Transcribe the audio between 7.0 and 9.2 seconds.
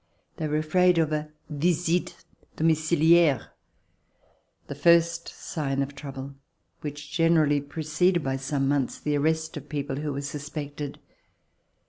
generally preceded by some months the